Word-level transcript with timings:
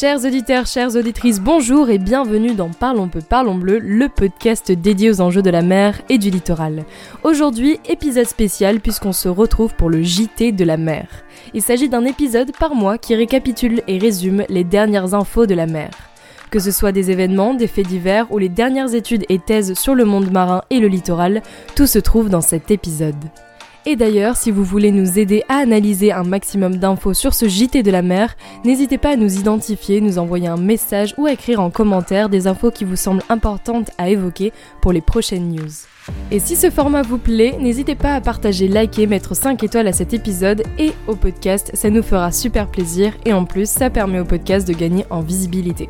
Chers 0.00 0.24
auditeurs, 0.24 0.64
chères 0.64 0.96
auditrices, 0.96 1.40
bonjour 1.40 1.90
et 1.90 1.98
bienvenue 1.98 2.54
dans 2.54 2.70
Parlons 2.70 3.08
peu, 3.08 3.20
parlons 3.20 3.54
bleu, 3.54 3.78
le 3.78 4.08
podcast 4.08 4.72
dédié 4.72 5.10
aux 5.10 5.20
enjeux 5.20 5.42
de 5.42 5.50
la 5.50 5.60
mer 5.60 6.00
et 6.08 6.16
du 6.16 6.30
littoral. 6.30 6.86
Aujourd'hui, 7.22 7.78
épisode 7.86 8.24
spécial 8.24 8.80
puisqu'on 8.80 9.12
se 9.12 9.28
retrouve 9.28 9.74
pour 9.74 9.90
le 9.90 10.02
JT 10.02 10.52
de 10.52 10.64
la 10.64 10.78
mer. 10.78 11.06
Il 11.52 11.60
s'agit 11.60 11.90
d'un 11.90 12.06
épisode 12.06 12.56
par 12.56 12.74
mois 12.74 12.96
qui 12.96 13.14
récapitule 13.14 13.82
et 13.88 13.98
résume 13.98 14.44
les 14.48 14.64
dernières 14.64 15.12
infos 15.12 15.44
de 15.44 15.54
la 15.54 15.66
mer. 15.66 15.90
Que 16.50 16.60
ce 16.60 16.70
soit 16.70 16.92
des 16.92 17.10
événements, 17.10 17.52
des 17.52 17.66
faits 17.66 17.86
divers 17.86 18.32
ou 18.32 18.38
les 18.38 18.48
dernières 18.48 18.94
études 18.94 19.26
et 19.28 19.38
thèses 19.38 19.74
sur 19.74 19.94
le 19.94 20.06
monde 20.06 20.30
marin 20.30 20.62
et 20.70 20.80
le 20.80 20.88
littoral, 20.88 21.42
tout 21.76 21.86
se 21.86 21.98
trouve 21.98 22.30
dans 22.30 22.40
cet 22.40 22.70
épisode. 22.70 23.22
Et 23.86 23.96
d'ailleurs, 23.96 24.36
si 24.36 24.50
vous 24.50 24.62
voulez 24.62 24.92
nous 24.92 25.18
aider 25.18 25.42
à 25.48 25.56
analyser 25.56 26.12
un 26.12 26.22
maximum 26.22 26.76
d'infos 26.76 27.14
sur 27.14 27.32
ce 27.32 27.48
JT 27.48 27.82
de 27.82 27.90
la 27.90 28.02
mer, 28.02 28.36
n'hésitez 28.62 28.98
pas 28.98 29.12
à 29.12 29.16
nous 29.16 29.38
identifier, 29.38 30.02
nous 30.02 30.18
envoyer 30.18 30.48
un 30.48 30.58
message 30.58 31.14
ou 31.16 31.24
à 31.24 31.32
écrire 31.32 31.60
en 31.60 31.70
commentaire 31.70 32.28
des 32.28 32.46
infos 32.46 32.70
qui 32.70 32.84
vous 32.84 32.96
semblent 32.96 33.22
importantes 33.30 33.90
à 33.96 34.10
évoquer 34.10 34.52
pour 34.82 34.92
les 34.92 35.00
prochaines 35.00 35.48
news. 35.48 35.70
Et 36.30 36.40
si 36.40 36.56
ce 36.56 36.68
format 36.68 37.02
vous 37.02 37.16
plaît, 37.16 37.56
n'hésitez 37.58 37.94
pas 37.94 38.14
à 38.14 38.20
partager, 38.20 38.68
liker, 38.68 39.06
mettre 39.06 39.34
5 39.34 39.62
étoiles 39.64 39.88
à 39.88 39.92
cet 39.94 40.12
épisode 40.12 40.62
et 40.78 40.92
au 41.06 41.14
podcast, 41.14 41.70
ça 41.72 41.88
nous 41.88 42.02
fera 42.02 42.32
super 42.32 42.66
plaisir 42.66 43.14
et 43.24 43.32
en 43.32 43.46
plus 43.46 43.68
ça 43.68 43.88
permet 43.88 44.20
au 44.20 44.24
podcast 44.26 44.68
de 44.68 44.74
gagner 44.74 45.06
en 45.08 45.20
visibilité. 45.20 45.88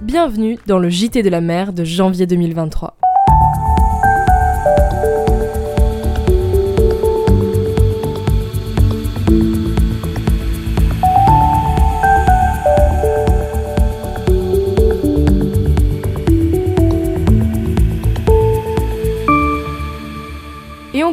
Bienvenue 0.00 0.58
dans 0.66 0.78
le 0.78 0.90
JT 0.90 1.24
de 1.24 1.30
la 1.30 1.40
mer 1.40 1.72
de 1.72 1.82
janvier 1.82 2.26
2023. 2.26 2.96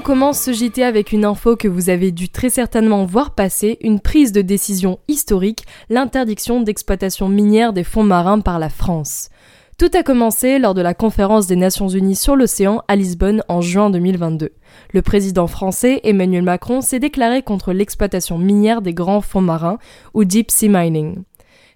Commence 0.04 0.42
ce 0.42 0.52
JT 0.52 0.84
avec 0.84 1.14
une 1.14 1.24
info 1.24 1.56
que 1.56 1.70
vous 1.70 1.90
avez 1.90 2.12
dû 2.12 2.28
très 2.28 2.50
certainement 2.50 3.06
voir 3.06 3.34
passer, 3.34 3.78
une 3.80 4.02
prise 4.02 4.34
de 4.34 4.42
décision 4.42 5.00
historique, 5.08 5.66
l'interdiction 5.90 6.60
d'exploitation 6.60 7.30
minière 7.30 7.72
des 7.72 7.86
fonds 7.86 8.04
marins 8.04 8.42
par 8.42 8.60
la 8.60 8.70
France. 8.70 9.30
Tout 9.78 9.90
a 9.94 10.04
commencé 10.04 10.60
lors 10.60 10.74
de 10.74 10.82
la 10.82 10.94
conférence 10.94 11.48
des 11.48 11.56
Nations 11.56 11.88
Unies 11.88 12.18
sur 12.18 12.36
l'océan 12.36 12.84
à 12.90 12.98
Lisbonne 12.98 13.44
en 13.48 13.62
juin 13.62 13.90
2022. 13.90 14.52
Le 14.92 15.02
président 15.02 15.48
français 15.48 16.02
Emmanuel 16.04 16.44
Macron 16.44 16.82
s'est 16.82 17.00
déclaré 17.00 17.42
contre 17.42 17.72
l'exploitation 17.72 18.38
minière 18.38 18.82
des 18.82 18.94
grands 18.94 19.22
fonds 19.22 19.42
marins, 19.42 19.80
ou 20.14 20.26
deep 20.26 20.52
sea 20.52 20.68
mining. 20.68 21.24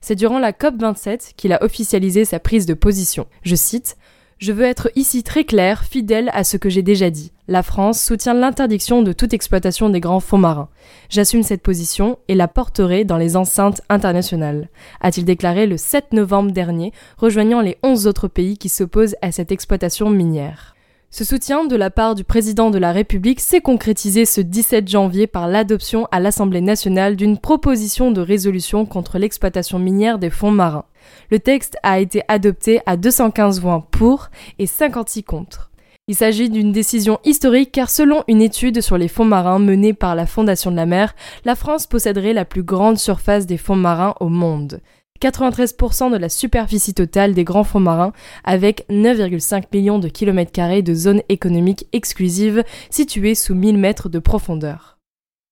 C'est 0.02 0.16
durant 0.16 0.40
la 0.40 0.52
COP27 0.52 1.34
qu'il 1.38 1.54
a 1.54 1.64
officialisé 1.64 2.26
sa 2.26 2.40
prise 2.40 2.66
de 2.66 2.74
position. 2.74 3.26
Je 3.44 3.56
cite 3.56 3.96
je 4.40 4.52
veux 4.52 4.66
être 4.66 4.90
ici 4.96 5.24
très 5.24 5.44
clair, 5.44 5.84
fidèle 5.84 6.30
à 6.34 6.44
ce 6.44 6.58
que 6.58 6.70
j'ai 6.70 6.84
déjà 6.84 7.10
dit. 7.10 7.32
La 7.48 7.64
France 7.64 8.02
soutient 8.02 8.34
l'interdiction 8.34 9.02
de 9.02 9.14
toute 9.14 9.34
exploitation 9.34 9.90
des 9.90 10.00
grands 10.00 10.20
fonds 10.20 10.38
marins. 10.38 10.70
J'assume 11.10 11.44
cette 11.44 11.64
position 11.64 12.20
et 12.28 12.36
la 12.36 12.48
porterai 12.48 13.04
dans 13.04 13.18
les 13.18 13.36
enceintes 13.36 13.82
internationales, 13.90 14.70
a-t-il 15.02 15.26
déclaré 15.26 15.66
le 15.66 15.78
7 15.78 16.14
novembre 16.14 16.52
dernier, 16.52 16.92
rejoignant 17.18 17.62
les 17.62 17.78
11 17.84 18.06
autres 18.06 18.28
pays 18.28 18.58
qui 18.58 18.70
s'opposent 18.70 19.16
à 19.22 19.32
cette 19.32 19.52
exploitation 19.52 20.10
minière. 20.10 20.76
Ce 21.10 21.24
soutien 21.24 21.66
de 21.66 21.76
la 21.78 21.90
part 21.90 22.16
du 22.16 22.26
président 22.26 22.70
de 22.70 22.78
la 22.78 22.92
République 22.92 23.40
s'est 23.40 23.62
concrétisé 23.62 24.26
ce 24.26 24.42
17 24.42 24.90
janvier 24.90 25.26
par 25.26 25.48
l'adoption 25.48 26.06
à 26.12 26.20
l'Assemblée 26.20 26.62
nationale 26.62 27.16
d'une 27.16 27.38
proposition 27.38 28.12
de 28.12 28.20
résolution 28.20 28.86
contre 28.86 29.18
l'exploitation 29.18 29.80
minière 29.80 30.20
des 30.20 30.30
fonds 30.30 30.52
marins. 30.52 30.86
Le 31.32 31.40
texte 31.40 31.78
a 31.84 32.00
été 32.00 32.22
adopté 32.28 32.80
à 32.86 32.98
215 32.98 33.60
voix 33.60 33.88
pour 33.92 34.30
et 34.60 34.66
56 34.66 35.24
contre. 35.24 35.72
Il 36.10 36.16
s'agit 36.16 36.50
d'une 36.50 36.72
décision 36.72 37.20
historique 37.26 37.74
car 37.74 37.90
selon 37.90 38.24
une 38.30 38.42
étude 38.42 38.80
sur 38.80 38.98
les 38.98 39.10
fonds 39.10 39.26
marins 39.26 39.60
menée 39.60 39.94
par 39.94 40.16
la 40.16 40.26
Fondation 40.26 40.72
de 40.72 40.78
la 40.78 40.86
mer, 40.86 41.14
la 41.44 41.56
France 41.56 41.86
posséderait 41.86 42.32
la 42.32 42.46
plus 42.46 42.64
grande 42.64 42.98
surface 42.98 43.46
des 43.46 43.58
fonds 43.58 43.76
marins 43.76 44.16
au 44.22 44.30
monde. 44.30 44.80
93% 45.22 46.12
de 46.12 46.18
la 46.18 46.30
superficie 46.30 46.94
totale 46.94 47.34
des 47.34 47.44
grands 47.44 47.64
fonds 47.64 47.80
marins 47.80 48.14
avec 48.44 48.86
9,5 48.90 49.64
millions 49.74 50.00
de 50.00 50.08
kilomètres 50.08 50.52
carrés 50.52 50.82
de 50.82 50.94
zones 50.94 51.24
économiques 51.28 51.88
exclusives 51.92 52.64
situées 52.90 53.36
sous 53.36 53.56
1000 53.56 53.78
mètres 53.78 54.10
de 54.10 54.20
profondeur. 54.20 54.97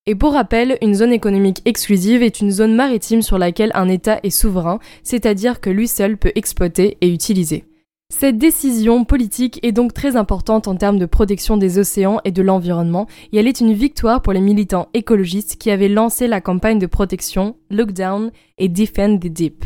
Et 0.08 0.14
pour 0.14 0.34
rappel, 0.34 0.78
une 0.84 0.94
zone 0.94 1.12
économique 1.12 1.64
exclusive 1.66 2.22
est 2.22 2.40
une 2.40 2.52
zone 2.52 2.76
maritime 2.76 3.24
sur 3.24 3.40
laquelle 3.40 3.72
un 3.74 3.90
État 3.90 4.20
est 4.22 4.30
souverain, 4.30 4.78
c'est-à-dire 5.02 5.60
que 5.60 5.72
lui 5.72 5.88
seul 5.88 6.16
peut 6.18 6.32
exploiter 6.36 6.98
et 7.02 7.12
utiliser. 7.12 7.66
Cette 8.14 8.38
décision 8.38 9.04
politique 9.04 9.60
est 9.64 9.72
donc 9.72 9.94
très 9.94 10.16
importante 10.16 10.68
en 10.68 10.76
termes 10.76 11.00
de 11.00 11.08
protection 11.08 11.58
des 11.58 11.80
océans 11.80 12.20
et 12.24 12.32
de 12.32 12.44
l'environnement, 12.44 13.08
et 13.34 13.40
elle 13.40 13.48
est 13.48 13.62
une 13.62 13.74
victoire 13.74 14.22
pour 14.22 14.32
les 14.32 14.42
militants 14.42 14.90
écologistes 14.94 15.56
qui 15.56 15.72
avaient 15.72 15.90
lancé 15.90 16.28
la 16.28 16.40
campagne 16.40 16.78
de 16.78 16.86
protection 16.86 17.56
Lockdown 17.72 18.30
et 18.60 18.70
Defend 18.70 19.18
the 19.18 19.28
Deep. 19.28 19.66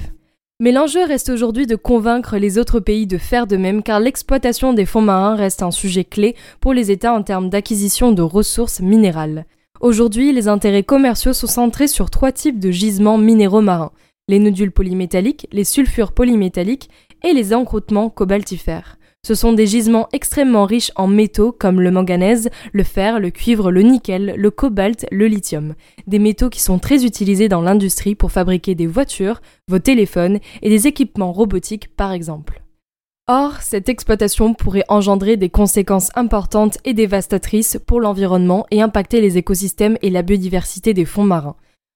Mais 0.61 0.71
l'enjeu 0.71 1.03
reste 1.03 1.27
aujourd'hui 1.27 1.67
de 1.67 1.75
convaincre 1.75 2.37
les 2.37 2.57
autres 2.57 2.79
pays 2.79 3.07
de 3.07 3.17
faire 3.17 3.45
de 3.45 3.57
même 3.57 3.83
car 3.83 3.99
l'exploitation 3.99 4.71
des 4.71 4.85
fonds 4.85 5.01
marins 5.01 5.35
reste 5.35 5.63
un 5.63 5.71
sujet 5.71 6.05
clé 6.05 6.35
pour 6.61 6.73
les 6.73 6.91
États 6.91 7.13
en 7.13 7.23
termes 7.23 7.49
d'acquisition 7.49 8.13
de 8.13 8.21
ressources 8.21 8.79
minérales. 8.79 9.45
Aujourd'hui, 9.79 10.33
les 10.33 10.47
intérêts 10.47 10.83
commerciaux 10.83 11.33
sont 11.33 11.47
centrés 11.47 11.87
sur 11.87 12.09
trois 12.09 12.31
types 12.31 12.59
de 12.59 12.71
gisements 12.71 13.17
minéraux 13.17 13.61
marins 13.61 13.91
les 14.29 14.39
nodules 14.39 14.71
polymétalliques, 14.71 15.47
les 15.51 15.63
sulfures 15.63 16.11
polymétalliques 16.11 16.89
et 17.23 17.33
les 17.33 17.53
encroûtements 17.53 18.09
cobaltifères. 18.09 18.97
Ce 19.25 19.33
sont 19.33 19.51
des 19.51 19.65
gisements 19.65 20.07
extrêmement 20.13 20.65
riches 20.65 20.91
en 20.95 21.07
métaux 21.07 21.51
comme 21.51 21.81
le 21.81 21.91
manganèse, 21.91 22.49
le 22.71 22.83
fer, 22.83 23.19
le 23.19 23.31
cuivre, 23.31 23.71
le 23.71 23.81
nickel, 23.81 24.35
le 24.37 24.51
cobalt, 24.51 25.05
le 25.11 25.27
lithium. 25.27 25.73
Des 26.07 26.19
métaux 26.19 26.49
qui 26.49 26.61
sont 26.61 26.79
très 26.79 27.03
utilisés 27.03 27.49
dans 27.49 27.61
l'industrie 27.61 28.15
pour 28.15 28.31
fabriquer 28.31 28.75
des 28.75 28.87
voitures, 28.87 29.41
vos 29.67 29.79
téléphones 29.79 30.39
et 30.61 30.69
des 30.69 30.87
équipements 30.87 31.33
robotiques 31.33 31.93
par 31.95 32.13
exemple. 32.13 32.61
Or, 33.31 33.61
cette 33.61 33.89
exploitation 33.89 34.55
pourrait 34.55 34.85
engendrer 34.87 35.37
des 35.37 35.51
conséquences 35.51 36.09
importantes 36.15 36.79
et 36.83 36.95
dévastatrices 36.95 37.77
pour 37.85 38.01
l'environnement 38.01 38.65
et 38.71 38.81
impacter 38.81 39.21
les 39.21 39.37
écosystèmes 39.37 39.99
et 40.01 40.09
la 40.09 40.23
biodiversité 40.23 40.95
des 40.95 41.05
fonds 41.05 41.25
marins. 41.25 41.55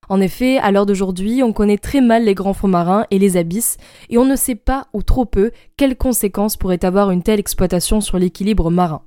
En 0.09 0.21
effet, 0.21 0.59
à 0.59 0.69
l'heure 0.69 0.85
d'aujourd'hui, 0.85 1.41
on 1.41 1.51
connaît 1.51 1.79
très 1.79 2.01
mal 2.01 2.25
les 2.25 2.35
grands 2.35 2.53
fonds 2.53 2.67
marins 2.67 3.07
et 3.09 3.17
les 3.17 3.35
abysses, 3.35 3.77
et 4.11 4.19
on 4.19 4.25
ne 4.25 4.35
sait 4.35 4.53
pas, 4.53 4.85
ou 4.94 5.01
trop 5.01 5.25
peu, 5.25 5.49
quelles 5.75 5.97
conséquences 5.97 6.55
pourrait 6.55 6.85
avoir 6.85 7.09
une 7.09 7.23
telle 7.23 7.39
exploitation 7.39 8.00
sur 8.00 8.19
l'équilibre 8.19 8.69
marin. 8.69 9.01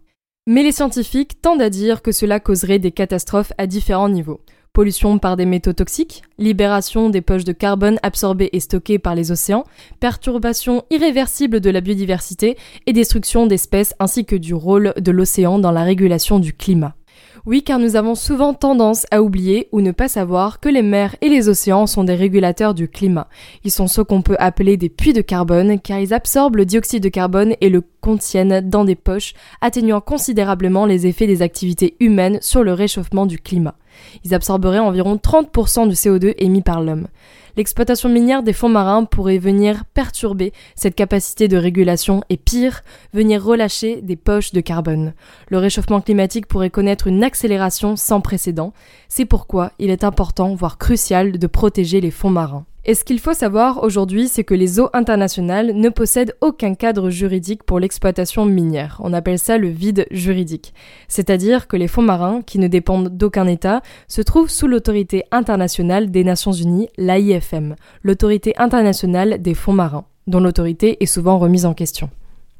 Mais 0.48 0.64
les 0.64 0.72
scientifiques 0.72 1.40
tendent 1.40 1.62
à 1.62 1.70
dire 1.70 2.02
que 2.02 2.10
cela 2.10 2.40
causerait 2.40 2.80
des 2.80 2.90
catastrophes 2.90 3.52
à 3.56 3.68
différents 3.68 4.08
niveaux 4.08 4.40
pollution 4.76 5.18
par 5.18 5.38
des 5.38 5.46
métaux 5.46 5.72
toxiques, 5.72 6.22
libération 6.36 7.08
des 7.08 7.22
poches 7.22 7.44
de 7.44 7.52
carbone 7.52 7.98
absorbées 8.02 8.50
et 8.52 8.60
stockées 8.60 8.98
par 8.98 9.14
les 9.14 9.32
océans, 9.32 9.64
perturbation 10.00 10.84
irréversible 10.90 11.60
de 11.60 11.70
la 11.70 11.80
biodiversité 11.80 12.58
et 12.84 12.92
destruction 12.92 13.46
d'espèces 13.46 13.94
ainsi 14.00 14.26
que 14.26 14.36
du 14.36 14.52
rôle 14.52 14.92
de 15.00 15.10
l'océan 15.10 15.58
dans 15.58 15.70
la 15.70 15.82
régulation 15.82 16.38
du 16.38 16.52
climat. 16.52 16.94
Oui, 17.46 17.62
car 17.62 17.78
nous 17.78 17.96
avons 17.96 18.14
souvent 18.14 18.52
tendance 18.52 19.06
à 19.10 19.22
oublier 19.22 19.68
ou 19.72 19.80
ne 19.80 19.92
pas 19.92 20.08
savoir 20.08 20.60
que 20.60 20.68
les 20.68 20.82
mers 20.82 21.16
et 21.22 21.30
les 21.30 21.48
océans 21.48 21.86
sont 21.86 22.04
des 22.04 22.14
régulateurs 22.14 22.74
du 22.74 22.86
climat. 22.86 23.28
Ils 23.64 23.70
sont 23.70 23.86
ce 23.86 24.02
qu'on 24.02 24.20
peut 24.20 24.36
appeler 24.38 24.76
des 24.76 24.90
puits 24.90 25.14
de 25.14 25.22
carbone, 25.22 25.80
car 25.80 26.00
ils 26.00 26.12
absorbent 26.12 26.56
le 26.56 26.66
dioxyde 26.66 27.02
de 27.02 27.08
carbone 27.08 27.54
et 27.62 27.70
le 27.70 27.82
contiennent 28.02 28.68
dans 28.68 28.84
des 28.84 28.94
poches, 28.94 29.32
atténuant 29.60 30.00
considérablement 30.02 30.84
les 30.84 31.06
effets 31.06 31.26
des 31.26 31.40
activités 31.40 31.96
humaines 31.98 32.40
sur 32.42 32.62
le 32.62 32.74
réchauffement 32.74 33.24
du 33.24 33.38
climat. 33.38 33.76
Ils 34.24 34.34
absorberaient 34.34 34.78
environ 34.78 35.16
30% 35.16 35.88
du 35.88 35.94
CO2 35.94 36.34
émis 36.38 36.62
par 36.62 36.82
l'homme 36.82 37.06
l'exploitation 37.56 38.08
minière 38.08 38.42
des 38.42 38.52
fonds 38.52 38.68
marins 38.68 39.04
pourrait 39.04 39.38
venir 39.38 39.84
perturber 39.86 40.52
cette 40.74 40.94
capacité 40.94 41.48
de 41.48 41.56
régulation 41.56 42.22
et 42.28 42.36
pire, 42.36 42.82
venir 43.12 43.42
relâcher 43.42 44.00
des 44.02 44.16
poches 44.16 44.52
de 44.52 44.60
carbone. 44.60 45.14
Le 45.48 45.58
réchauffement 45.58 46.00
climatique 46.00 46.46
pourrait 46.46 46.70
connaître 46.70 47.06
une 47.06 47.24
accélération 47.24 47.96
sans 47.96 48.20
précédent. 48.20 48.72
C'est 49.08 49.24
pourquoi 49.24 49.72
il 49.78 49.90
est 49.90 50.04
important, 50.04 50.54
voire 50.54 50.78
crucial, 50.78 51.38
de 51.38 51.46
protéger 51.46 52.00
les 52.00 52.10
fonds 52.10 52.30
marins. 52.30 52.66
Et 52.88 52.94
ce 52.94 53.02
qu'il 53.02 53.18
faut 53.18 53.34
savoir 53.34 53.82
aujourd'hui, 53.82 54.28
c'est 54.28 54.44
que 54.44 54.54
les 54.54 54.78
eaux 54.78 54.90
internationales 54.92 55.72
ne 55.74 55.88
possèdent 55.88 56.36
aucun 56.40 56.74
cadre 56.76 57.10
juridique 57.10 57.64
pour 57.64 57.80
l'exploitation 57.80 58.44
minière. 58.44 59.00
On 59.02 59.12
appelle 59.12 59.40
ça 59.40 59.58
le 59.58 59.66
vide 59.66 60.06
juridique. 60.12 60.72
C'est-à-dire 61.08 61.66
que 61.66 61.76
les 61.76 61.88
fonds 61.88 62.02
marins, 62.02 62.42
qui 62.42 62.60
ne 62.60 62.68
dépendent 62.68 63.08
d'aucun 63.08 63.48
État, 63.48 63.82
se 64.06 64.22
trouvent 64.22 64.50
sous 64.50 64.68
l'autorité 64.68 65.24
internationale 65.32 66.12
des 66.12 66.22
Nations 66.22 66.52
Unies, 66.52 66.88
l'AIFM, 66.96 67.74
l'autorité 68.04 68.54
internationale 68.56 69.42
des 69.42 69.54
fonds 69.54 69.72
marins, 69.72 70.04
dont 70.28 70.38
l'autorité 70.38 71.02
est 71.02 71.06
souvent 71.06 71.38
remise 71.38 71.66
en 71.66 71.74
question. 71.74 72.08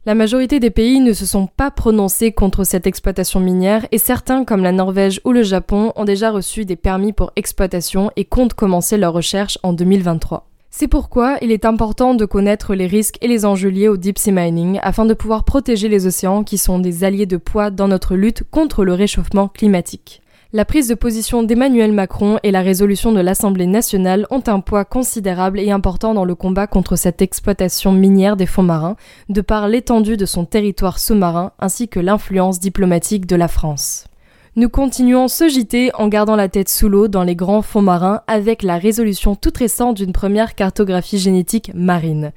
La 0.06 0.14
majorité 0.14 0.60
des 0.60 0.70
pays 0.70 1.00
ne 1.00 1.12
se 1.12 1.26
sont 1.26 1.48
pas 1.48 1.72
prononcés 1.72 2.30
contre 2.30 2.62
cette 2.62 2.86
exploitation 2.86 3.40
minière 3.40 3.88
et 3.90 3.98
certains, 3.98 4.44
comme 4.44 4.62
la 4.62 4.70
Norvège 4.70 5.20
ou 5.24 5.32
le 5.32 5.42
Japon, 5.42 5.92
ont 5.96 6.04
déjà 6.04 6.30
reçu 6.30 6.64
des 6.64 6.76
permis 6.76 7.12
pour 7.12 7.32
exploitation 7.34 8.12
et 8.14 8.24
comptent 8.24 8.54
commencer 8.54 8.98
leurs 8.98 9.14
recherches 9.14 9.58
en 9.64 9.72
2023. 9.72 10.48
C'est 10.70 10.86
pourquoi 10.86 11.38
il 11.42 11.50
est 11.50 11.64
important 11.64 12.14
de 12.14 12.24
connaître 12.24 12.76
les 12.76 12.86
risques 12.86 13.18
et 13.20 13.26
les 13.26 13.44
enjeux 13.44 13.68
liés 13.68 13.88
au 13.88 13.96
deep 13.96 14.16
sea 14.16 14.30
mining 14.30 14.78
afin 14.80 15.06
de 15.06 15.14
pouvoir 15.14 15.42
protéger 15.42 15.88
les 15.88 16.06
océans 16.06 16.44
qui 16.44 16.56
sont 16.56 16.78
des 16.78 17.02
alliés 17.02 17.26
de 17.26 17.36
poids 17.36 17.70
dans 17.70 17.88
notre 17.88 18.14
lutte 18.14 18.44
contre 18.48 18.84
le 18.84 18.92
réchauffement 18.92 19.48
climatique. 19.48 20.22
La 20.56 20.64
prise 20.64 20.88
de 20.88 20.94
position 20.94 21.42
d'Emmanuel 21.42 21.92
Macron 21.92 22.38
et 22.42 22.50
la 22.50 22.62
résolution 22.62 23.12
de 23.12 23.20
l'Assemblée 23.20 23.66
nationale 23.66 24.26
ont 24.30 24.42
un 24.46 24.60
poids 24.60 24.86
considérable 24.86 25.60
et 25.60 25.70
important 25.70 26.14
dans 26.14 26.24
le 26.24 26.34
combat 26.34 26.66
contre 26.66 26.96
cette 26.96 27.20
exploitation 27.20 27.92
minière 27.92 28.38
des 28.38 28.46
fonds 28.46 28.62
marins, 28.62 28.96
de 29.28 29.42
par 29.42 29.68
l'étendue 29.68 30.16
de 30.16 30.24
son 30.24 30.46
territoire 30.46 30.98
sous-marin 30.98 31.52
ainsi 31.58 31.88
que 31.88 32.00
l'influence 32.00 32.58
diplomatique 32.58 33.26
de 33.26 33.36
la 33.36 33.48
France. 33.48 34.06
Nous 34.58 34.70
continuons 34.70 35.28
ce 35.28 35.46
JT 35.50 35.90
en 35.92 36.08
gardant 36.08 36.36
la 36.36 36.48
tête 36.48 36.70
sous 36.70 36.88
l'eau 36.88 37.06
dans 37.06 37.22
les 37.22 37.36
grands 37.36 37.60
fonds 37.60 37.82
marins 37.82 38.22
avec 38.26 38.62
la 38.62 38.78
résolution 38.78 39.36
toute 39.36 39.58
récente 39.58 39.98
d'une 39.98 40.12
première 40.12 40.54
cartographie 40.54 41.18
génétique 41.18 41.70
marine. 41.74 42.32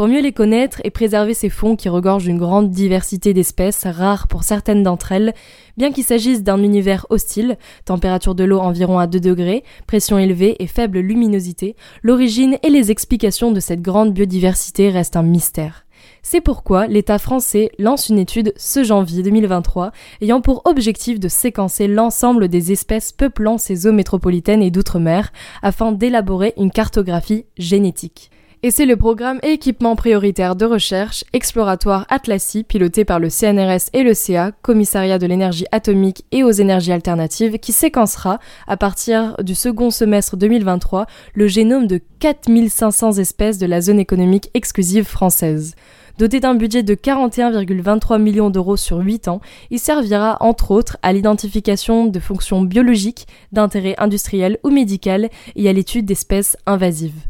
Pour 0.00 0.08
mieux 0.08 0.22
les 0.22 0.32
connaître 0.32 0.80
et 0.82 0.88
préserver 0.88 1.34
ces 1.34 1.50
fonds 1.50 1.76
qui 1.76 1.90
regorgent 1.90 2.24
d'une 2.24 2.38
grande 2.38 2.70
diversité 2.70 3.34
d'espèces, 3.34 3.84
rares 3.84 4.28
pour 4.28 4.44
certaines 4.44 4.82
d'entre 4.82 5.12
elles, 5.12 5.34
bien 5.76 5.92
qu'il 5.92 6.04
s'agisse 6.04 6.42
d'un 6.42 6.62
univers 6.62 7.04
hostile, 7.10 7.58
température 7.84 8.34
de 8.34 8.44
l'eau 8.44 8.60
environ 8.60 8.98
à 8.98 9.06
2 9.06 9.20
degrés, 9.20 9.62
pression 9.86 10.16
élevée 10.16 10.56
et 10.58 10.66
faible 10.66 11.00
luminosité, 11.00 11.76
l'origine 12.02 12.56
et 12.62 12.70
les 12.70 12.90
explications 12.90 13.52
de 13.52 13.60
cette 13.60 13.82
grande 13.82 14.14
biodiversité 14.14 14.88
restent 14.88 15.16
un 15.16 15.22
mystère. 15.22 15.84
C'est 16.22 16.40
pourquoi 16.40 16.86
l'État 16.86 17.18
français 17.18 17.70
lance 17.78 18.08
une 18.08 18.18
étude 18.18 18.54
ce 18.56 18.82
janvier 18.82 19.22
2023 19.22 19.92
ayant 20.22 20.40
pour 20.40 20.62
objectif 20.64 21.20
de 21.20 21.28
séquencer 21.28 21.88
l'ensemble 21.88 22.48
des 22.48 22.72
espèces 22.72 23.12
peuplant 23.12 23.58
ces 23.58 23.86
eaux 23.86 23.92
métropolitaines 23.92 24.62
et 24.62 24.70
d'outre-mer 24.70 25.30
afin 25.60 25.92
d'élaborer 25.92 26.54
une 26.56 26.70
cartographie 26.70 27.44
génétique. 27.58 28.30
Et 28.62 28.70
c'est 28.70 28.84
le 28.84 28.96
programme 28.96 29.38
équipement 29.42 29.96
prioritaire 29.96 30.54
de 30.54 30.66
recherche 30.66 31.24
exploratoire 31.32 32.04
Atlassi 32.10 32.62
piloté 32.62 33.06
par 33.06 33.18
le 33.18 33.30
CNRS 33.30 33.88
et 33.94 34.02
le 34.02 34.12
CA, 34.12 34.52
Commissariat 34.60 35.18
de 35.18 35.26
l'énergie 35.26 35.64
atomique 35.72 36.26
et 36.30 36.44
aux 36.44 36.50
énergies 36.50 36.92
alternatives, 36.92 37.58
qui 37.58 37.72
séquencera, 37.72 38.38
à 38.66 38.76
partir 38.76 39.34
du 39.42 39.54
second 39.54 39.90
semestre 39.90 40.36
2023, 40.36 41.06
le 41.32 41.48
génome 41.48 41.86
de 41.86 42.02
4500 42.18 43.12
espèces 43.12 43.56
de 43.56 43.64
la 43.64 43.80
zone 43.80 43.98
économique 43.98 44.50
exclusive 44.52 45.06
française. 45.06 45.74
Doté 46.18 46.38
d'un 46.38 46.54
budget 46.54 46.82
de 46.82 46.94
41,23 46.94 48.20
millions 48.20 48.50
d'euros 48.50 48.76
sur 48.76 48.98
8 48.98 49.28
ans, 49.28 49.40
il 49.70 49.78
servira 49.78 50.36
entre 50.40 50.72
autres 50.72 50.98
à 51.02 51.14
l'identification 51.14 52.04
de 52.04 52.20
fonctions 52.20 52.60
biologiques, 52.60 53.26
d'intérêt 53.52 53.94
industriel 53.96 54.58
ou 54.64 54.68
médical 54.68 55.30
et 55.56 55.66
à 55.66 55.72
l'étude 55.72 56.04
d'espèces 56.04 56.58
invasives. 56.66 57.22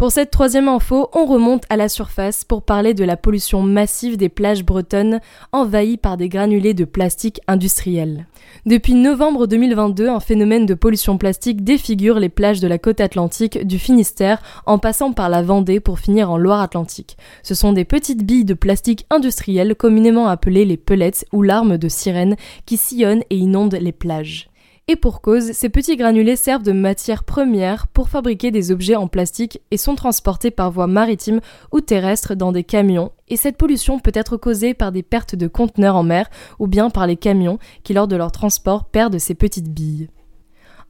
Pour 0.00 0.12
cette 0.12 0.30
troisième 0.30 0.68
info, 0.68 1.10
on 1.12 1.26
remonte 1.26 1.64
à 1.68 1.76
la 1.76 1.90
surface 1.90 2.42
pour 2.42 2.62
parler 2.62 2.94
de 2.94 3.04
la 3.04 3.18
pollution 3.18 3.60
massive 3.60 4.16
des 4.16 4.30
plages 4.30 4.64
bretonnes 4.64 5.20
envahies 5.52 5.98
par 5.98 6.16
des 6.16 6.30
granulés 6.30 6.72
de 6.72 6.86
plastique 6.86 7.42
industriels. 7.46 8.24
Depuis 8.64 8.94
novembre 8.94 9.46
2022, 9.46 10.08
un 10.08 10.18
phénomène 10.18 10.64
de 10.64 10.72
pollution 10.72 11.18
plastique 11.18 11.64
défigure 11.64 12.18
les 12.18 12.30
plages 12.30 12.60
de 12.60 12.66
la 12.66 12.78
côte 12.78 13.02
atlantique 13.02 13.66
du 13.66 13.78
Finistère 13.78 14.40
en 14.64 14.78
passant 14.78 15.12
par 15.12 15.28
la 15.28 15.42
Vendée 15.42 15.80
pour 15.80 15.98
finir 15.98 16.30
en 16.30 16.38
Loire-Atlantique. 16.38 17.18
Ce 17.42 17.54
sont 17.54 17.74
des 17.74 17.84
petites 17.84 18.24
billes 18.24 18.46
de 18.46 18.54
plastique 18.54 19.04
industriel 19.10 19.74
communément 19.74 20.28
appelées 20.28 20.64
les 20.64 20.78
pellets 20.78 21.26
ou 21.34 21.42
larmes 21.42 21.76
de 21.76 21.88
sirène 21.90 22.36
qui 22.64 22.78
sillonnent 22.78 23.24
et 23.28 23.36
inondent 23.36 23.76
les 23.78 23.92
plages. 23.92 24.49
Et 24.88 24.96
pour 24.96 25.20
cause, 25.20 25.52
ces 25.52 25.68
petits 25.68 25.96
granulés 25.96 26.34
servent 26.34 26.64
de 26.64 26.72
matière 26.72 27.22
première 27.22 27.86
pour 27.86 28.08
fabriquer 28.08 28.50
des 28.50 28.72
objets 28.72 28.96
en 28.96 29.06
plastique 29.06 29.60
et 29.70 29.76
sont 29.76 29.94
transportés 29.94 30.50
par 30.50 30.72
voie 30.72 30.88
maritime 30.88 31.40
ou 31.70 31.80
terrestre 31.80 32.34
dans 32.34 32.50
des 32.50 32.64
camions. 32.64 33.12
Et 33.28 33.36
cette 33.36 33.56
pollution 33.56 34.00
peut 34.00 34.10
être 34.14 34.36
causée 34.36 34.74
par 34.74 34.90
des 34.90 35.04
pertes 35.04 35.36
de 35.36 35.46
conteneurs 35.46 35.94
en 35.94 36.02
mer 36.02 36.28
ou 36.58 36.66
bien 36.66 36.90
par 36.90 37.06
les 37.06 37.16
camions 37.16 37.58
qui, 37.84 37.92
lors 37.92 38.08
de 38.08 38.16
leur 38.16 38.32
transport, 38.32 38.84
perdent 38.86 39.18
ces 39.18 39.34
petites 39.34 39.72
billes. 39.72 40.08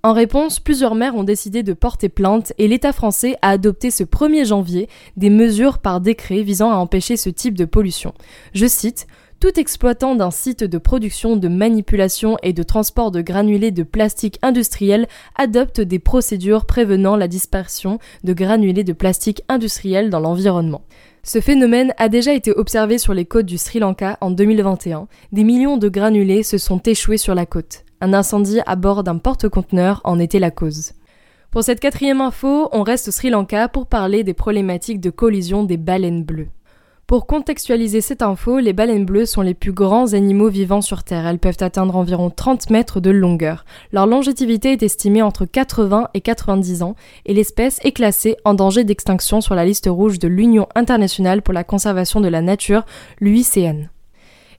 En 0.03 0.15
réponse, 0.15 0.61
plusieurs 0.61 0.95
maires 0.95 1.15
ont 1.15 1.25
décidé 1.25 1.63
de 1.63 1.75
porter 1.75 2.09
plainte 2.09 2.55
et 2.57 2.69
l'État 2.69 2.93
français 2.93 3.37
a 3.43 3.51
adopté 3.51 3.91
ce 3.91 4.03
1er 4.03 4.47
janvier 4.47 4.89
des 5.19 5.29
mesures 5.29 5.79
par 5.79 6.01
décret 6.01 6.43
visant 6.43 6.71
à 6.71 6.77
empêcher 6.77 7.19
ce 7.19 7.29
type 7.29 7.55
de 7.55 7.67
pollution. 7.67 8.15
Je 8.55 8.67
cite 8.67 9.07
tout 9.41 9.59
exploitant 9.59 10.15
d'un 10.15 10.31
site 10.31 10.65
de 10.65 10.77
production, 10.77 11.37
de 11.37 11.49
manipulation 11.49 12.37
et 12.43 12.53
de 12.53 12.63
transport 12.63 13.11
de 13.11 13.23
granulés 13.23 13.71
de 13.71 13.83
plastique 13.83 14.39
industriel 14.43 15.09
adopte 15.35 15.81
des 15.81 15.99
procédures 15.99 16.67
prévenant 16.67 17.17
la 17.17 17.27
dispersion 17.27 17.99
de 18.23 18.35
granulés 18.35 18.85
de 18.85 18.93
plastique 18.93 19.43
industriel 19.49 20.11
dans 20.11 20.21
l'environnement. 20.21 20.83
Ce 21.23 21.41
phénomène 21.41 21.95
a 21.97 22.11
déjà 22.11 22.35
été 22.35 22.53
observé 22.53 22.99
sur 22.99 23.15
les 23.15 23.25
côtes 23.25 23.47
du 23.47 23.57
Sri 23.57 23.79
Lanka 23.79 24.19
en 24.21 24.31
2021. 24.31 25.09
Des 25.33 25.45
millions 25.45 25.79
de 25.79 25.89
granulés 25.89 26.43
se 26.43 26.59
sont 26.59 26.81
échoués 26.81 27.19
sur 27.19 27.35
la 27.35 27.47
côte. 27.47 27.85
Un 28.03 28.13
incendie 28.13 28.61
à 28.67 28.77
bord 28.77 29.05
d'un 29.05 29.19
porte-conteneur 29.19 30.03
en 30.05 30.19
était 30.19 30.39
la 30.39 30.51
cause. 30.51 30.93
Pour 31.51 31.65
cette 31.65 31.81
quatrième 31.81 32.21
info, 32.21 32.69
on 32.73 32.83
reste 32.83 33.09
au 33.09 33.11
Sri 33.11 33.31
Lanka 33.31 33.69
pour 33.69 33.87
parler 33.87 34.23
des 34.23 34.35
problématiques 34.35 35.01
de 35.01 35.11
collision 35.11 35.65
des 35.65 35.79
baleines 35.79 36.25
bleues. 36.25 36.49
Pour 37.11 37.27
contextualiser 37.27 38.03
cette 38.03 38.23
info, 38.23 38.61
les 38.61 38.73
baleines 38.73 39.05
bleues 39.05 39.27
sont 39.27 39.43
les 39.43 39.53
plus 39.53 39.73
grands 39.73 40.13
animaux 40.13 40.49
vivants 40.49 40.81
sur 40.81 41.03
Terre. 41.03 41.27
Elles 41.27 41.41
peuvent 41.41 41.57
atteindre 41.59 41.97
environ 41.97 42.31
30 42.31 42.71
mètres 42.71 43.01
de 43.01 43.11
longueur. 43.11 43.65
Leur 43.91 44.07
longévité 44.07 44.71
est 44.71 44.85
estimée 44.85 45.21
entre 45.21 45.45
80 45.45 46.11
et 46.15 46.21
90 46.21 46.85
ans 46.85 46.95
et 47.27 47.35
l'espèce 47.35 47.81
est 47.83 47.91
classée 47.91 48.37
en 48.45 48.55
danger 48.55 48.85
d'extinction 48.85 49.41
sur 49.41 49.57
la 49.57 49.65
liste 49.65 49.89
rouge 49.91 50.21
de 50.21 50.29
l'Union 50.29 50.69
internationale 50.77 51.43
pour 51.43 51.53
la 51.53 51.65
conservation 51.65 52.21
de 52.21 52.29
la 52.29 52.43
nature, 52.43 52.85
l'UICN. 53.19 53.89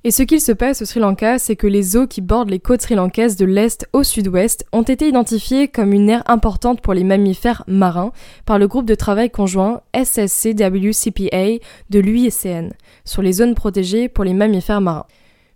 Et 0.03 0.09
ce 0.09 0.24
qu'il 0.24 0.42
se 0.42 0.51
passe 0.51 0.81
au 0.81 0.86
Sri 0.86 1.00
Lanka, 1.00 1.38
c'est 1.38 1.56
que 1.56 1.68
les 1.68 1.95
eaux 1.95 2.07
qui 2.07 2.21
bordent 2.21 2.50
les 2.50 2.59
côtes 2.59 2.81
sri-lankaises 2.81 3.36
de 3.36 3.45
l'est 3.45 3.88
au 3.94 4.01
sud-ouest 4.01 4.65
ont 4.71 4.81
été 4.81 5.07
identifiées 5.07 5.68
comme 5.68 5.94
une 5.94 6.09
aire 6.09 6.24
importante 6.25 6.81
pour 6.81 6.95
les 6.95 7.03
mammifères 7.03 7.63
marins 7.68 8.12
par 8.48 8.57
le 8.57 8.68
groupe 8.68 8.88
de 8.88 8.95
travail 8.95 9.30
conjoint 9.30 9.81
SSCWCPA 9.94 11.59
de 11.92 12.00
l'UICN 12.00 12.69
sur 13.06 13.21
les 13.21 13.33
zones 13.33 13.53
protégées 13.53 14.09
pour 14.09 14.24
les 14.24 14.33
mammifères 14.33 14.81
marins 14.81 15.06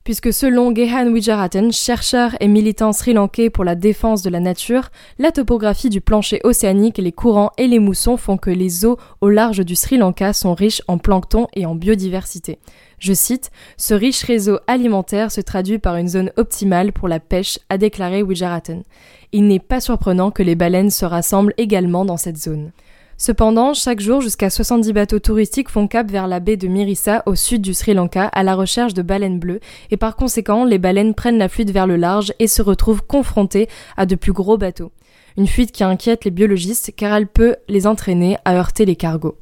puisque 0.06 0.32
selon 0.32 0.74
Gehan 0.74 1.12
Wijarathan, 1.12 1.72
chercheur 1.72 2.36
et 2.40 2.48
militant 2.48 2.94
sri-lankais 2.94 3.50
pour 3.50 3.64
la 3.64 3.74
défense 3.74 4.22
de 4.22 4.30
la 4.30 4.40
nature, 4.40 4.90
la 5.18 5.32
topographie 5.32 5.90
du 5.90 6.00
plancher 6.00 6.40
océanique, 6.44 7.00
les 7.00 7.12
courants 7.12 7.50
et 7.58 7.68
les 7.68 7.80
moussons 7.80 8.16
font 8.16 8.38
que 8.38 8.52
les 8.52 8.86
eaux 8.86 8.98
au 9.20 9.30
large 9.30 9.66
du 9.66 9.76
Sri 9.76 9.98
Lanka 9.98 10.32
sont 10.32 10.54
riches 10.54 10.84
en 10.88 11.00
plancton 11.00 11.48
et 11.56 11.66
en 11.66 11.74
biodiversité. 11.74 12.60
Je 13.00 13.14
cite, 13.14 13.52
Ce 13.78 13.94
riche 13.94 14.24
réseau 14.24 14.60
alimentaire 14.68 15.32
se 15.32 15.42
traduit 15.42 15.80
par 15.80 15.98
une 15.98 16.08
zone 16.08 16.32
optimale 16.38 16.92
pour 16.94 17.08
la 17.08 17.20
pêche, 17.20 17.60
a 17.70 17.78
déclaré 17.78 18.24
Wijarathan. 18.24 18.84
Il 19.32 19.48
n'est 19.48 19.60
pas 19.60 19.82
surprenant 19.82 20.32
que 20.32 20.44
les 20.44 20.56
baleines 20.56 20.92
se 20.92 21.06
rassemblent 21.06 21.54
également 21.58 22.06
dans 22.06 22.18
cette 22.18 22.38
zone. 22.38 22.72
Cependant, 23.18 23.74
chaque 23.74 24.02
jour, 24.02 24.20
jusqu'à 24.20 24.50
70 24.50 24.92
bateaux 24.92 25.20
touristiques 25.20 25.70
font 25.70 25.88
cap 25.88 26.12
vers 26.12 26.28
la 26.28 26.42
baie 26.42 26.58
de 26.58 26.68
Mirissa 26.68 27.24
au 27.26 27.36
sud 27.36 27.62
du 27.62 27.74
Sri 27.74 27.94
Lanka 27.94 28.26
à 28.26 28.44
la 28.44 28.56
recherche 28.56 28.94
de 28.94 29.02
baleines 29.02 29.40
bleues 29.40 29.62
et 29.90 29.98
par 29.98 30.18
conséquent, 30.18 30.66
les 30.66 30.80
baleines 30.80 31.14
prennent 31.14 31.38
la 31.38 31.48
fuite 31.48 31.72
vers 31.72 31.88
le 31.88 31.96
large 31.96 32.34
et 32.40 32.48
se 32.48 32.62
retrouvent 32.62 33.04
confrontées 33.04 33.70
à 33.96 34.06
de 34.06 34.16
plus 34.16 34.34
gros 34.34 34.58
bateaux. 34.58 34.92
Une 35.38 35.48
fuite 35.48 35.72
qui 35.72 35.84
inquiète 35.84 36.26
les 36.26 36.32
biologistes 36.32 36.92
car 36.96 37.16
elle 37.16 37.28
peut 37.28 37.56
les 37.70 37.88
entraîner 37.88 38.38
à 38.44 38.56
heurter 38.56 38.86
les 38.86 38.98
cargos 38.98 39.38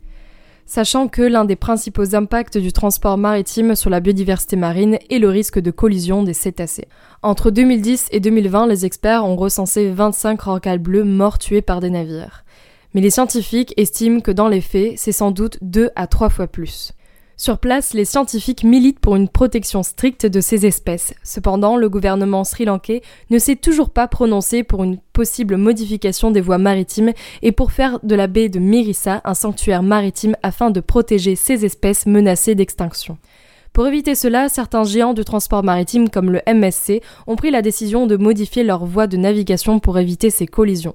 sachant 0.66 1.08
que 1.08 1.22
l'un 1.22 1.46
des 1.46 1.56
principaux 1.56 2.16
impacts 2.16 2.58
du 2.58 2.72
transport 2.72 3.18
maritime 3.18 3.76
sur 3.76 3.90
la 3.90 4.00
biodiversité 4.00 4.56
marine 4.56 4.98
est 5.10 5.20
le 5.20 5.30
risque 5.30 5.60
de 5.60 5.72
collision 5.72 6.24
des 6.24 6.34
cétacés. 6.34 6.88
Entre 7.22 7.52
2010 7.52 8.08
et 8.12 8.20
2020, 8.20 8.68
les 8.68 8.86
experts 8.86 9.26
ont 9.26 9.36
recensé 9.36 9.90
25 9.90 10.42
rorquals 10.42 10.80
bleus 10.80 11.04
morts 11.04 11.38
tués 11.38 11.62
par 11.62 11.80
des 11.80 11.90
navires. 11.90 12.44
Mais 12.94 13.02
les 13.02 13.10
scientifiques 13.10 13.74
estiment 13.78 14.20
que 14.20 14.32
dans 14.32 14.48
les 14.48 14.62
faits, 14.62 14.94
c'est 14.98 15.12
sans 15.12 15.32
doute 15.32 15.58
deux 15.62 15.90
à 15.96 16.08
trois 16.08 16.30
fois 16.30 16.48
plus. 16.48 16.94
Sur 17.44 17.58
place, 17.58 17.94
les 17.94 18.06
scientifiques 18.06 18.64
militent 18.64 19.02
pour 19.02 19.18
une 19.18 19.28
protection 19.28 19.84
stricte 19.84 20.26
de 20.26 20.40
ces 20.40 20.66
espèces. 20.66 21.14
Cependant, 21.24 21.76
le 21.76 21.90
gouvernement 21.90 22.46
sri-lankais 22.46 23.02
ne 23.32 23.38
s'est 23.38 23.58
toujours 23.58 23.90
pas 23.90 24.08
prononcé 24.08 24.64
pour 24.64 24.82
une 24.82 24.98
possible 25.12 25.58
modification 25.58 26.32
des 26.32 26.40
voies 26.40 26.58
maritimes 26.58 27.12
et 27.42 27.52
pour 27.52 27.74
faire 27.74 28.00
de 28.02 28.16
la 28.16 28.28
baie 28.28 28.48
de 28.48 28.60
Mirissa 28.60 29.20
un 29.26 29.34
sanctuaire 29.34 29.84
maritime 29.84 30.38
afin 30.42 30.72
de 30.72 30.80
protéger 30.80 31.36
ces 31.36 31.66
espèces 31.66 32.06
menacées 32.06 32.56
d'extinction. 32.56 33.18
Pour 33.74 33.88
éviter 33.88 34.14
cela, 34.14 34.50
certains 34.50 34.84
géants 34.84 35.16
du 35.16 35.26
transport 35.26 35.64
maritime 35.64 36.08
comme 36.08 36.30
le 36.30 36.42
MSC 36.48 37.02
ont 37.26 37.36
pris 37.36 37.50
la 37.50 37.64
décision 37.64 38.06
de 38.06 38.18
modifier 38.18 38.64
leur 38.64 38.86
voie 38.86 39.08
de 39.08 39.18
navigation 39.18 39.80
pour 39.80 39.98
éviter 39.98 40.30
ces 40.30 40.46
collisions. 40.46 40.94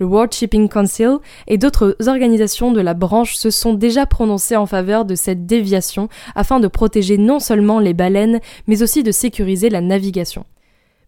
Le 0.00 0.06
World 0.06 0.32
Shipping 0.32 0.68
Council 0.68 1.18
et 1.46 1.56
d'autres 1.56 1.96
organisations 2.04 2.72
de 2.72 2.80
la 2.80 2.94
branche 2.94 3.36
se 3.36 3.50
sont 3.50 3.74
déjà 3.74 4.06
prononcées 4.06 4.56
en 4.56 4.66
faveur 4.66 5.04
de 5.04 5.14
cette 5.14 5.46
déviation 5.46 6.08
afin 6.34 6.58
de 6.58 6.66
protéger 6.66 7.16
non 7.16 7.38
seulement 7.38 7.78
les 7.78 7.94
baleines, 7.94 8.40
mais 8.66 8.82
aussi 8.82 9.04
de 9.04 9.12
sécuriser 9.12 9.70
la 9.70 9.80
navigation. 9.80 10.44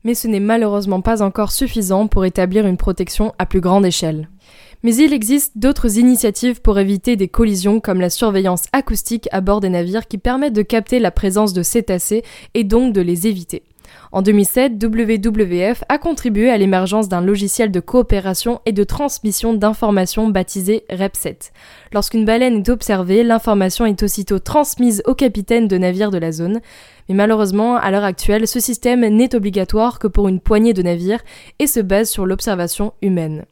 Mais 0.04 0.14
ce 0.14 0.28
n'est 0.28 0.38
malheureusement 0.38 1.00
pas 1.00 1.20
encore 1.20 1.50
suffisant 1.50 2.06
pour 2.06 2.26
établir 2.26 2.64
une 2.64 2.76
protection 2.76 3.34
à 3.40 3.44
plus 3.46 3.60
grande 3.60 3.84
échelle. 3.84 4.28
Mais 4.82 4.94
il 4.94 5.12
existe 5.12 5.58
d'autres 5.58 5.98
initiatives 5.98 6.60
pour 6.60 6.78
éviter 6.78 7.16
des 7.16 7.28
collisions 7.28 7.80
comme 7.80 8.00
la 8.00 8.10
surveillance 8.10 8.66
acoustique 8.72 9.28
à 9.32 9.40
bord 9.40 9.60
des 9.60 9.68
navires 9.68 10.06
qui 10.06 10.18
permettent 10.18 10.52
de 10.52 10.62
capter 10.62 11.00
la 11.00 11.10
présence 11.10 11.52
de 11.52 11.62
cétacés 11.62 12.22
et 12.54 12.64
donc 12.64 12.92
de 12.92 13.00
les 13.00 13.26
éviter. 13.26 13.64
En 14.12 14.22
2007, 14.22 14.82
WWF 14.82 15.84
a 15.88 15.98
contribué 15.98 16.50
à 16.50 16.58
l'émergence 16.58 17.08
d'un 17.08 17.20
logiciel 17.20 17.70
de 17.70 17.80
coopération 17.80 18.60
et 18.66 18.72
de 18.72 18.84
transmission 18.84 19.52
d'informations 19.52 20.28
baptisé 20.28 20.84
REPSET. 20.90 21.52
Lorsqu'une 21.92 22.24
baleine 22.24 22.58
est 22.58 22.68
observée, 22.68 23.22
l'information 23.22 23.86
est 23.86 24.02
aussitôt 24.02 24.38
transmise 24.38 25.02
au 25.06 25.14
capitaine 25.14 25.68
de 25.68 25.78
navire 25.78 26.10
de 26.10 26.18
la 26.18 26.32
zone. 26.32 26.60
Mais 27.08 27.14
malheureusement, 27.14 27.76
à 27.76 27.90
l'heure 27.90 28.04
actuelle, 28.04 28.46
ce 28.46 28.60
système 28.60 29.06
n'est 29.06 29.34
obligatoire 29.34 29.98
que 29.98 30.06
pour 30.06 30.28
une 30.28 30.40
poignée 30.40 30.74
de 30.74 30.82
navires 30.82 31.24
et 31.58 31.66
se 31.66 31.80
base 31.80 32.10
sur 32.10 32.26
l'observation 32.26 32.92
humaine. 33.02 33.44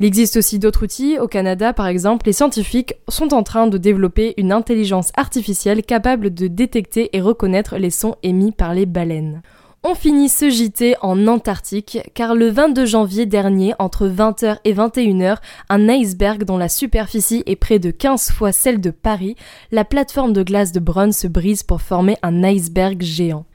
Il 0.00 0.06
existe 0.06 0.36
aussi 0.36 0.60
d'autres 0.60 0.84
outils. 0.84 1.18
Au 1.18 1.26
Canada, 1.26 1.72
par 1.72 1.88
exemple, 1.88 2.26
les 2.26 2.32
scientifiques 2.32 2.94
sont 3.08 3.34
en 3.34 3.42
train 3.42 3.66
de 3.66 3.78
développer 3.78 4.34
une 4.36 4.52
intelligence 4.52 5.10
artificielle 5.16 5.82
capable 5.82 6.32
de 6.32 6.46
détecter 6.46 7.16
et 7.16 7.20
reconnaître 7.20 7.76
les 7.76 7.90
sons 7.90 8.14
émis 8.22 8.52
par 8.52 8.74
les 8.74 8.86
baleines. 8.86 9.42
On 9.84 9.94
finit 9.94 10.28
ce 10.28 10.50
JT 10.50 10.96
en 11.02 11.26
Antarctique, 11.28 11.98
car 12.14 12.34
le 12.34 12.48
22 12.48 12.84
janvier 12.84 13.26
dernier, 13.26 13.74
entre 13.78 14.08
20h 14.08 14.58
et 14.64 14.74
21h, 14.74 15.36
un 15.68 15.88
iceberg 15.88 16.44
dont 16.44 16.58
la 16.58 16.68
superficie 16.68 17.44
est 17.46 17.56
près 17.56 17.78
de 17.78 17.92
15 17.92 18.32
fois 18.32 18.50
celle 18.52 18.80
de 18.80 18.90
Paris, 18.90 19.36
la 19.70 19.84
plateforme 19.84 20.32
de 20.32 20.42
glace 20.42 20.72
de 20.72 20.80
Brun 20.80 21.12
se 21.12 21.28
brise 21.28 21.62
pour 21.62 21.80
former 21.80 22.16
un 22.22 22.42
iceberg 22.42 23.02
géant. 23.02 23.46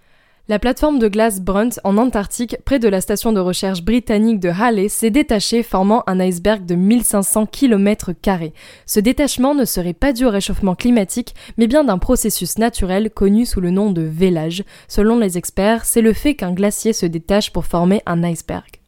La 0.49 0.59
plateforme 0.59 0.99
de 0.99 1.07
glace 1.07 1.39
Brunt 1.39 1.69
en 1.85 1.95
Antarctique, 1.97 2.57
près 2.65 2.77
de 2.77 2.89
la 2.89 2.99
station 2.99 3.31
de 3.31 3.39
recherche 3.39 3.81
britannique 3.81 4.41
de 4.41 4.49
Halley, 4.49 4.89
s'est 4.89 5.09
détachée 5.09 5.63
formant 5.63 6.03
un 6.05 6.19
iceberg 6.19 6.65
de 6.65 6.75
1500 6.75 7.45
km. 7.45 8.11
Ce 8.85 8.99
détachement 8.99 9.55
ne 9.55 9.63
serait 9.63 9.93
pas 9.93 10.11
dû 10.11 10.25
au 10.25 10.29
réchauffement 10.29 10.75
climatique, 10.75 11.33
mais 11.57 11.67
bien 11.67 11.85
d'un 11.85 11.97
processus 11.97 12.57
naturel 12.57 13.09
connu 13.09 13.45
sous 13.45 13.61
le 13.61 13.71
nom 13.71 13.91
de 13.91 14.01
vélage. 14.01 14.65
Selon 14.89 15.17
les 15.17 15.37
experts, 15.37 15.85
c'est 15.85 16.01
le 16.01 16.11
fait 16.11 16.35
qu'un 16.35 16.51
glacier 16.51 16.91
se 16.91 17.05
détache 17.05 17.53
pour 17.53 17.63
former 17.65 18.01
un 18.05 18.21
iceberg. 18.21 18.82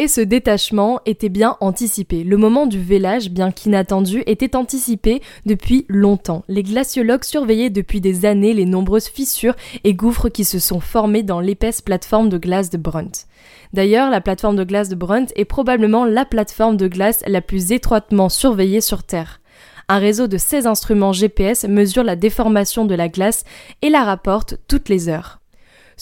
Et 0.00 0.08
ce 0.08 0.22
détachement 0.22 1.00
était 1.04 1.28
bien 1.28 1.58
anticipé. 1.60 2.24
Le 2.24 2.38
moment 2.38 2.64
du 2.64 2.80
vélage, 2.80 3.28
bien 3.30 3.50
qu'inattendu, 3.50 4.22
était 4.24 4.56
anticipé 4.56 5.20
depuis 5.44 5.84
longtemps. 5.90 6.42
Les 6.48 6.62
glaciologues 6.62 7.24
surveillaient 7.24 7.68
depuis 7.68 8.00
des 8.00 8.24
années 8.24 8.54
les 8.54 8.64
nombreuses 8.64 9.08
fissures 9.08 9.56
et 9.84 9.92
gouffres 9.92 10.30
qui 10.30 10.46
se 10.46 10.58
sont 10.58 10.80
formés 10.80 11.22
dans 11.22 11.40
l'épaisse 11.40 11.82
plateforme 11.82 12.30
de 12.30 12.38
glace 12.38 12.70
de 12.70 12.78
Brunt. 12.78 13.26
D'ailleurs, 13.74 14.08
la 14.08 14.22
plateforme 14.22 14.56
de 14.56 14.64
glace 14.64 14.88
de 14.88 14.94
Brunt 14.94 15.26
est 15.36 15.44
probablement 15.44 16.06
la 16.06 16.24
plateforme 16.24 16.78
de 16.78 16.88
glace 16.88 17.22
la 17.26 17.42
plus 17.42 17.70
étroitement 17.70 18.30
surveillée 18.30 18.80
sur 18.80 19.02
Terre. 19.02 19.42
Un 19.90 19.98
réseau 19.98 20.28
de 20.28 20.38
16 20.38 20.66
instruments 20.66 21.12
GPS 21.12 21.64
mesure 21.64 22.04
la 22.04 22.16
déformation 22.16 22.86
de 22.86 22.94
la 22.94 23.10
glace 23.10 23.44
et 23.82 23.90
la 23.90 24.04
rapporte 24.04 24.56
toutes 24.66 24.88
les 24.88 25.10
heures. 25.10 25.39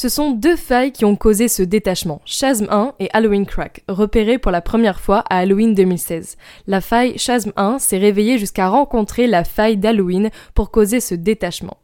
Ce 0.00 0.09
sont 0.09 0.31
deux 0.31 0.55
failles 0.55 0.93
qui 0.93 1.05
ont 1.05 1.17
causé 1.17 1.49
ce 1.49 1.64
détachement, 1.64 2.21
Chasm 2.25 2.69
1 2.71 2.93
et 3.00 3.09
Halloween 3.12 3.45
Crack, 3.45 3.83
repérées 3.88 4.38
pour 4.38 4.52
la 4.52 4.61
première 4.61 5.00
fois 5.00 5.25
à 5.28 5.38
Halloween 5.38 5.75
2016. 5.75 6.37
La 6.69 6.81
faille 6.81 7.19
Chasm 7.19 7.50
1 7.57 7.81
s'est 7.81 7.99
réveillée 7.99 8.38
jusqu'à 8.38 8.69
rencontrer 8.69 9.26
la 9.26 9.43
faille 9.43 9.76
d'Halloween 9.76 10.31
pour 10.55 10.71
causer 10.71 11.00
ce 11.00 11.17
détachement. 11.17 11.78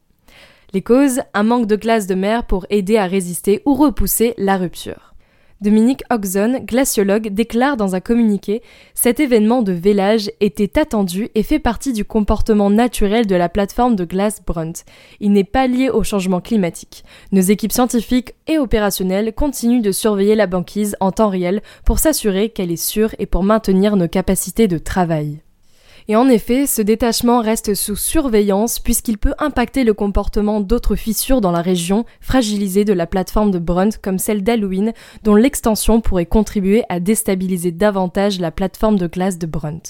Les 0.73 0.81
causes, 0.81 1.23
un 1.35 1.43
manque 1.43 1.67
de 1.67 1.75
glace 1.75 2.07
de 2.07 2.15
mer 2.15 2.47
pour 2.47 2.67
aider 2.71 2.99
à 2.99 3.07
résister 3.07 3.63
ou 3.67 3.75
repousser 3.75 4.35
la 4.39 4.59
rupture. 4.59 5.14
Dominique 5.65 6.03
Oxon, 6.11 6.61
glaciologue, 6.63 7.31
déclare 7.31 7.79
dans 7.79 7.95
un 7.95 8.01
communiqué 8.01 8.61
Cet 8.93 9.19
événement 9.19 9.63
de 9.63 9.73
vélage 9.73 10.31
était 10.41 10.79
attendu 10.79 11.31
et 11.35 11.43
fait 11.43 11.59
partie 11.59 11.95
du 11.95 12.05
comportement 12.05 12.69
naturel 12.69 13.27
de 13.27 13.35
la 13.35 13.49
plateforme 13.49 13.97
de 13.97 14.05
glace 14.05 14.43
Brunt. 14.47 14.85
Il 15.21 15.33
n'est 15.33 15.43
pas 15.43 15.67
lié 15.67 15.89
au 15.89 16.03
changement 16.03 16.43
climatique. 16.43 17.03
Nos 17.33 17.41
équipes 17.41 17.73
scientifiques 17.73 18.35
et 18.47 18.59
opérationnelles 18.59 19.33
continuent 19.33 19.81
de 19.81 19.91
surveiller 19.91 20.35
la 20.35 20.47
banquise 20.47 20.97
en 21.01 21.13
temps 21.13 21.31
réel 21.31 21.63
pour 21.87 21.99
s'assurer 21.99 22.51
qu'elle 22.51 22.71
est 22.71 22.77
sûre 22.77 23.15
et 23.19 23.25
pour 23.25 23.43
maintenir 23.43 23.97
nos 23.97 24.09
capacités 24.09 24.69
de 24.69 24.77
travail. 24.77 25.44
Et 26.07 26.17
en 26.17 26.29
effet, 26.29 26.67
ce 26.67 26.83
détachement 26.83 27.41
reste 27.41 27.75
sous 27.75 27.97
surveillance 27.97 28.79
puisqu'il 28.79 29.17
peut 29.17 29.35
impacter 29.39 29.85
le 29.85 29.95
comportement 29.95 30.61
d'autres 30.61 30.97
fissures 30.97 31.41
dans 31.41 31.53
la 31.53 31.63
région 31.63 32.05
fragilisée 32.21 32.85
de 32.85 32.93
la 32.93 33.07
plateforme 33.07 33.51
de 33.51 33.59
Brunt 33.59 33.97
comme 34.03 34.19
celle 34.19 34.43
d'Halloween 34.43 34.93
dont 35.23 35.35
l'extension 35.35 36.03
pourrait 36.03 36.27
contribuer 36.27 36.85
à 36.91 37.01
déstabiliser 37.01 37.71
davantage 37.71 38.39
la 38.39 38.51
plateforme 38.51 38.99
de 38.99 39.07
glace 39.07 39.39
de 39.39 39.47
Brunt. 39.47 39.81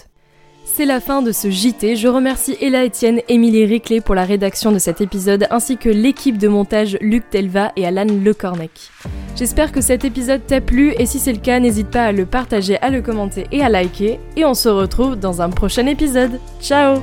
C'est 0.65 0.87
la 0.87 1.01
fin 1.01 1.21
de 1.21 1.33
ce 1.33 1.51
JT. 1.51 1.97
Je 1.97 2.09
remercie 2.09 2.57
Ella 2.61 2.85
Etienne, 2.85 3.21
Émilie 3.29 3.67
Riclé 3.67 4.01
pour 4.01 4.15
la 4.15 4.25
rédaction 4.25 4.73
de 4.73 4.79
cet 4.79 5.01
épisode, 5.01 5.47
ainsi 5.51 5.77
que 5.77 5.91
l'équipe 5.91 6.39
de 6.39 6.49
montage 6.49 6.97
Luc 7.01 7.29
Telva 7.29 7.73
et 7.77 7.87
Alan 7.87 8.07
Lecornec. 8.07 8.91
J'espère 9.37 9.73
que 9.73 9.81
cet 9.81 10.05
épisode 10.05 10.47
t'a 10.47 10.61
plu 10.61 10.95
et 10.99 11.07
si 11.07 11.19
c'est 11.19 11.33
le 11.33 11.39
cas, 11.39 11.59
n'hésite 11.59 11.91
pas 11.91 12.05
à 12.05 12.13
le 12.13 12.25
partager, 12.25 12.79
à 12.81 12.91
le 12.91 13.03
commenter 13.03 13.47
et 13.51 13.63
à 13.63 13.69
liker. 13.69 14.21
Et 14.37 14.45
on 14.45 14.55
se 14.55 14.69
retrouve 14.69 15.17
dans 15.17 15.43
un 15.43 15.51
prochain 15.51 15.87
épisode. 15.87 16.39
Ciao 16.61 17.01